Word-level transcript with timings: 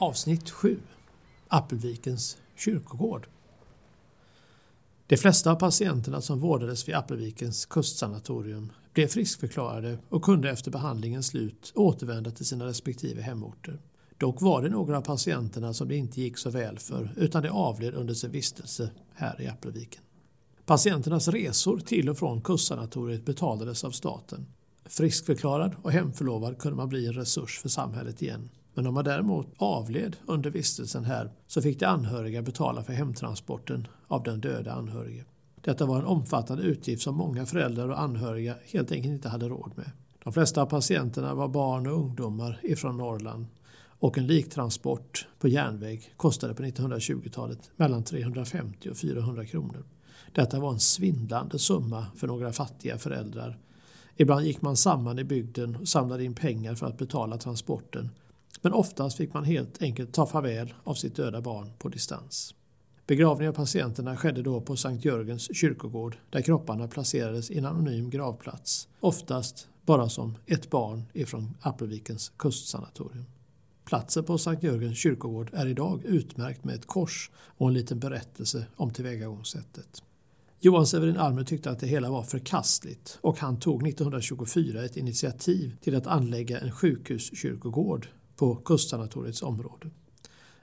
Avsnitt 0.00 0.50
7 0.50 0.80
Appelvikens 1.48 2.36
kyrkogård 2.56 3.28
De 5.06 5.16
flesta 5.16 5.52
av 5.52 5.54
patienterna 5.54 6.20
som 6.20 6.38
vårdades 6.40 6.88
vid 6.88 6.94
Appelvikens 6.94 7.66
kustsanatorium 7.66 8.72
blev 8.92 9.06
friskförklarade 9.06 9.98
och 10.08 10.22
kunde 10.22 10.50
efter 10.50 10.70
behandlingens 10.70 11.26
slut 11.26 11.72
återvända 11.74 12.30
till 12.30 12.46
sina 12.46 12.66
respektive 12.66 13.22
hemorter. 13.22 13.78
Dock 14.18 14.40
var 14.40 14.62
det 14.62 14.68
några 14.68 14.96
av 14.96 15.02
patienterna 15.02 15.74
som 15.74 15.88
det 15.88 15.96
inte 15.96 16.20
gick 16.20 16.38
så 16.38 16.50
väl 16.50 16.78
för 16.78 17.12
utan 17.16 17.42
de 17.42 17.48
avled 17.48 17.94
under 17.94 18.14
sin 18.14 18.30
vistelse 18.30 18.90
här 19.14 19.40
i 19.40 19.46
Appelviken. 19.46 20.02
Patienternas 20.66 21.28
resor 21.28 21.78
till 21.78 22.08
och 22.08 22.18
från 22.18 22.40
kustsanatoriet 22.40 23.24
betalades 23.24 23.84
av 23.84 23.90
staten. 23.90 24.46
Friskförklarad 24.86 25.74
och 25.82 25.92
hemförlovad 25.92 26.58
kunde 26.58 26.76
man 26.76 26.88
bli 26.88 27.06
en 27.06 27.12
resurs 27.12 27.58
för 27.58 27.68
samhället 27.68 28.22
igen. 28.22 28.48
Men 28.78 28.86
om 28.86 28.94
man 28.94 29.04
däremot 29.04 29.46
avled 29.56 30.16
under 30.26 30.50
vistelsen 30.50 31.04
här 31.04 31.30
så 31.46 31.62
fick 31.62 31.80
de 31.80 31.86
anhöriga 31.86 32.42
betala 32.42 32.82
för 32.82 32.92
hemtransporten 32.92 33.86
av 34.08 34.22
den 34.22 34.40
döda 34.40 34.72
anhörige. 34.72 35.24
Detta 35.60 35.86
var 35.86 35.98
en 35.98 36.04
omfattande 36.04 36.62
utgift 36.62 37.02
som 37.02 37.14
många 37.14 37.46
föräldrar 37.46 37.88
och 37.88 38.00
anhöriga 38.00 38.54
helt 38.72 38.92
enkelt 38.92 39.12
inte 39.12 39.28
hade 39.28 39.48
råd 39.48 39.72
med. 39.76 39.90
De 40.24 40.32
flesta 40.32 40.62
av 40.62 40.66
patienterna 40.66 41.34
var 41.34 41.48
barn 41.48 41.86
och 41.86 41.92
ungdomar 41.92 42.60
ifrån 42.62 42.96
Norrland 42.96 43.46
och 43.98 44.18
en 44.18 44.26
liktransport 44.26 45.26
på 45.38 45.48
järnväg 45.48 46.12
kostade 46.16 46.54
på 46.54 46.62
1920-talet 46.62 47.70
mellan 47.76 48.04
350 48.04 48.90
och 48.90 48.96
400 48.96 49.46
kronor. 49.46 49.84
Detta 50.32 50.60
var 50.60 50.72
en 50.72 50.80
svindlande 50.80 51.58
summa 51.58 52.06
för 52.16 52.26
några 52.26 52.52
fattiga 52.52 52.98
föräldrar. 52.98 53.58
Ibland 54.16 54.44
gick 54.44 54.62
man 54.62 54.76
samman 54.76 55.18
i 55.18 55.24
bygden 55.24 55.76
och 55.76 55.88
samlade 55.88 56.24
in 56.24 56.34
pengar 56.34 56.74
för 56.74 56.86
att 56.86 56.98
betala 56.98 57.36
transporten 57.38 58.10
men 58.60 58.72
oftast 58.72 59.16
fick 59.16 59.34
man 59.34 59.44
helt 59.44 59.82
enkelt 59.82 60.12
ta 60.12 60.26
farväl 60.26 60.74
av 60.84 60.94
sitt 60.94 61.16
döda 61.16 61.40
barn 61.40 61.72
på 61.78 61.88
distans. 61.88 62.54
Begravningen 63.06 63.50
av 63.50 63.56
patienterna 63.56 64.16
skedde 64.16 64.42
då 64.42 64.60
på 64.60 64.76
Sankt 64.76 65.04
Jörgens 65.04 65.56
kyrkogård 65.56 66.16
där 66.30 66.42
kropparna 66.42 66.88
placerades 66.88 67.50
i 67.50 67.58
en 67.58 67.64
anonym 67.64 68.10
gravplats, 68.10 68.88
oftast 69.00 69.68
bara 69.86 70.08
som 70.08 70.36
ett 70.46 70.70
barn 70.70 71.04
ifrån 71.12 71.56
Appelvikens 71.60 72.32
kustsanatorium. 72.36 73.24
Platsen 73.84 74.24
på 74.24 74.38
Sankt 74.38 74.62
Jörgens 74.62 74.98
kyrkogård 74.98 75.50
är 75.52 75.66
idag 75.66 76.04
utmärkt 76.04 76.64
med 76.64 76.74
ett 76.74 76.86
kors 76.86 77.30
och 77.36 77.68
en 77.68 77.74
liten 77.74 77.98
berättelse 77.98 78.66
om 78.76 78.90
tillvägagångssättet. 78.90 80.02
Johan 80.60 80.86
Severin 80.86 81.16
Almer 81.16 81.44
tyckte 81.44 81.70
att 81.70 81.80
det 81.80 81.86
hela 81.86 82.10
var 82.10 82.22
förkastligt 82.22 83.18
och 83.20 83.38
han 83.38 83.60
tog 83.60 83.88
1924 83.88 84.84
ett 84.84 84.96
initiativ 84.96 85.76
till 85.80 85.94
att 85.94 86.06
anlägga 86.06 86.58
en 86.58 86.70
sjukhuskyrkogård 86.70 88.08
på 88.38 88.56
kustsanatoriets 88.56 89.42
område. 89.42 89.90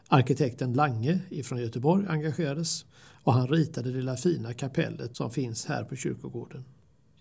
Arkitekten 0.07 0.73
Lange 0.73 1.19
från 1.43 1.61
Göteborg 1.61 2.05
engagerades 2.09 2.85
och 3.23 3.33
han 3.33 3.47
ritade 3.47 3.91
det 3.91 3.97
lilla 3.97 4.15
fina 4.15 4.53
kapellet 4.53 5.15
som 5.15 5.31
finns 5.31 5.65
här 5.65 5.83
på 5.83 5.95
kyrkogården. 5.95 6.65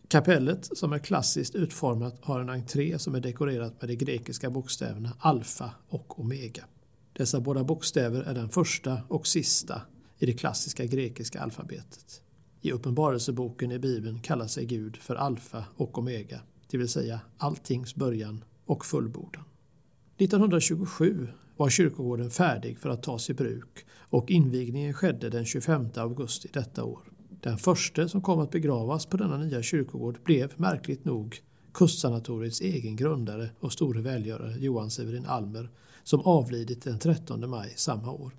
Kapellet 0.09 0.79
som 0.79 0.93
är 0.93 0.99
klassiskt 0.99 1.55
utformat 1.55 2.19
har 2.21 2.41
en 2.41 2.51
entré 2.51 2.99
som 2.99 3.15
är 3.15 3.21
dekorerad 3.21 3.73
med 3.81 3.89
de 3.89 3.97
grekiska 3.97 4.51
bokstäverna 4.51 5.17
alfa 5.19 5.71
och 5.89 6.21
omega. 6.21 6.65
Dessa 7.13 7.41
båda 7.41 7.65
bokstäver 7.65 8.23
är 8.23 8.35
den 8.35 8.49
första 8.49 9.03
och 9.09 9.27
sista 9.27 9.83
i 10.19 10.27
det 10.27 10.33
klassiska 10.33 10.85
grekiska 10.85 11.41
alfabetet. 11.41 12.21
I 12.61 12.73
Uppenbarelseboken 12.73 13.73
i 13.73 13.79
Bibeln 13.79 14.21
kallar 14.21 14.47
sig 14.47 14.67
Gud 14.67 14.97
för 14.97 15.15
alfa 15.15 15.65
och 15.77 15.99
omega, 15.99 16.41
det 16.71 16.79
vill 16.79 16.89
säga 16.89 17.21
alltings 17.39 17.95
början 17.95 18.45
och 18.65 18.85
fullbordan. 18.85 19.45
1927 20.17 21.29
var 21.57 21.71
kyrkogården 21.71 22.31
färdig 22.31 22.79
för 22.79 22.89
att 22.89 23.03
tas 23.03 23.31
i 23.31 23.35
bruk 23.35 23.87
och 23.99 24.31
invigningen 24.31 24.95
skedde 24.95 25.31
den 25.31 25.45
25 25.45 25.89
augusti 25.97 26.49
detta 26.53 26.85
år. 26.85 27.01
Den 27.41 27.59
första 27.59 28.09
som 28.09 28.23
kom 28.23 28.41
att 28.41 28.51
begravas 28.51 29.07
på 29.07 29.17
denna 29.17 29.39
nya 29.39 29.63
kyrkogård 29.63 30.19
blev 30.25 30.53
märkligt 30.57 31.05
nog 31.05 31.37
kustsanatoriets 31.73 32.61
egen 32.61 32.97
grundare 32.97 33.51
och 33.61 33.73
store 33.73 34.01
välgörare 34.01 34.59
Johan 34.59 34.91
Severin 34.91 35.27
Almer 35.27 35.71
som 36.03 36.21
avlidit 36.21 36.83
den 36.83 36.99
13 36.99 37.51
maj 37.51 37.73
samma 37.77 38.13
år. 38.13 38.33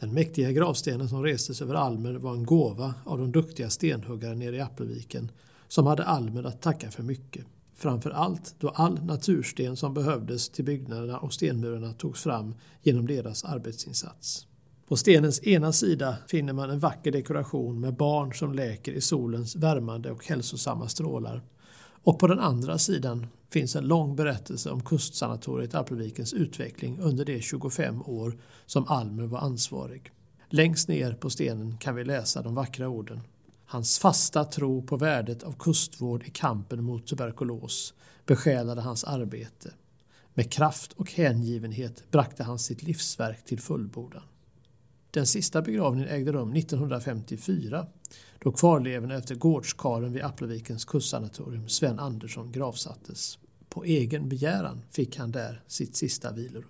Den 0.00 0.14
mäktiga 0.14 0.52
gravstenen 0.52 1.08
som 1.08 1.22
restes 1.22 1.62
över 1.62 1.74
Almer 1.74 2.14
var 2.14 2.34
en 2.34 2.46
gåva 2.46 2.94
av 3.04 3.18
de 3.18 3.32
duktiga 3.32 3.70
stenhuggare 3.70 4.34
nere 4.34 4.56
i 4.56 4.60
Appelviken 4.60 5.30
som 5.68 5.86
hade 5.86 6.04
Almer 6.04 6.44
att 6.44 6.62
tacka 6.62 6.90
för 6.90 7.02
mycket. 7.02 7.46
Framför 7.78 8.10
allt 8.10 8.54
då 8.58 8.68
all 8.68 9.04
natursten 9.04 9.76
som 9.76 9.94
behövdes 9.94 10.48
till 10.48 10.64
byggnaderna 10.64 11.18
och 11.18 11.32
stenmurarna 11.32 11.92
togs 11.92 12.22
fram 12.22 12.54
genom 12.82 13.06
deras 13.06 13.44
arbetsinsats. 13.44 14.46
På 14.88 14.96
stenens 14.96 15.46
ena 15.46 15.72
sida 15.72 16.16
finner 16.28 16.52
man 16.52 16.70
en 16.70 16.78
vacker 16.78 17.12
dekoration 17.12 17.80
med 17.80 17.96
barn 17.96 18.34
som 18.34 18.52
läker 18.52 18.92
i 18.92 19.00
solens 19.00 19.56
värmande 19.56 20.10
och 20.10 20.26
hälsosamma 20.26 20.88
strålar. 20.88 21.42
Och 21.78 22.18
på 22.18 22.26
den 22.26 22.40
andra 22.40 22.78
sidan 22.78 23.26
finns 23.52 23.76
en 23.76 23.88
lång 23.88 24.16
berättelse 24.16 24.70
om 24.70 24.82
kustsanatoriet 24.82 25.74
Alpervikens 25.74 26.34
utveckling 26.34 26.98
under 27.00 27.24
de 27.24 27.40
25 27.40 28.02
år 28.02 28.38
som 28.66 28.88
Almer 28.88 29.26
var 29.26 29.38
ansvarig. 29.38 30.12
Längst 30.48 30.88
ner 30.88 31.12
på 31.12 31.30
stenen 31.30 31.78
kan 31.78 31.94
vi 31.94 32.04
läsa 32.04 32.42
de 32.42 32.54
vackra 32.54 32.88
orden. 32.88 33.20
Hans 33.68 33.98
fasta 33.98 34.44
tro 34.44 34.82
på 34.82 34.96
värdet 34.96 35.42
av 35.42 35.52
kustvård 35.52 36.22
i 36.26 36.30
kampen 36.30 36.84
mot 36.84 37.06
tuberkulos 37.06 37.94
besjälade 38.26 38.80
hans 38.80 39.04
arbete. 39.04 39.72
Med 40.34 40.52
kraft 40.52 40.92
och 40.92 41.12
hängivenhet 41.12 42.10
bragte 42.10 42.42
han 42.42 42.58
sitt 42.58 42.82
livsverk 42.82 43.44
till 43.44 43.60
fullbordan. 43.60 44.22
Den 45.10 45.26
sista 45.26 45.62
begravningen 45.62 46.08
ägde 46.08 46.32
rum 46.32 46.52
1954 46.52 47.86
då 48.38 48.52
kvarlevorna 48.52 49.14
efter 49.14 49.34
gårdskaren 49.34 50.12
vid 50.12 50.22
Applevikens 50.22 50.84
kustsanatorium 50.84 51.68
Sven 51.68 51.98
Andersson 51.98 52.52
gravsattes. 52.52 53.38
På 53.68 53.84
egen 53.84 54.28
begäran 54.28 54.82
fick 54.90 55.16
han 55.16 55.32
där 55.32 55.62
sitt 55.66 55.96
sista 55.96 56.32
vilorum. 56.32 56.68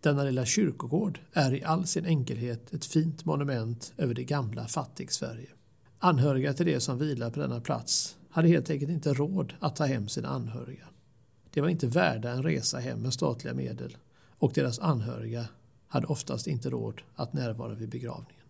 Denna 0.00 0.24
lilla 0.24 0.44
kyrkogård 0.44 1.20
är 1.32 1.54
i 1.54 1.64
all 1.64 1.86
sin 1.86 2.06
enkelhet 2.06 2.74
ett 2.74 2.84
fint 2.84 3.24
monument 3.24 3.92
över 3.96 4.14
det 4.14 4.24
gamla 4.24 4.68
fattig-Sverige. 4.68 5.48
Anhöriga 6.04 6.52
till 6.52 6.66
de 6.66 6.80
som 6.80 6.98
vilar 6.98 7.30
på 7.30 7.40
denna 7.40 7.60
plats 7.60 8.16
hade 8.30 8.48
helt 8.48 8.70
enkelt 8.70 8.90
inte 8.90 9.14
råd 9.14 9.54
att 9.60 9.76
ta 9.76 9.84
hem 9.84 10.08
sina 10.08 10.28
anhöriga. 10.28 10.88
De 11.50 11.60
var 11.60 11.68
inte 11.68 11.86
värda 11.86 12.30
en 12.30 12.42
resa 12.42 12.78
hem 12.78 13.02
med 13.02 13.12
statliga 13.12 13.54
medel 13.54 13.96
och 14.38 14.52
deras 14.54 14.78
anhöriga 14.78 15.48
hade 15.88 16.06
oftast 16.06 16.46
inte 16.46 16.70
råd 16.70 17.02
att 17.14 17.32
närvara 17.32 17.74
vid 17.74 17.88
begravningen. 17.88 18.41